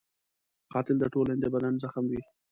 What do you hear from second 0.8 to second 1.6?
د ټولنې د